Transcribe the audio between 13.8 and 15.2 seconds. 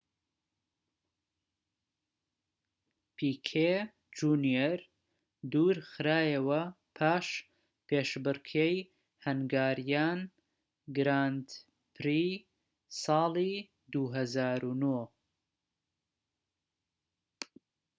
٢٠٠٩